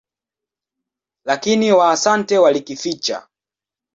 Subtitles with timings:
[1.25, 3.27] Lakini Waasante walikificha.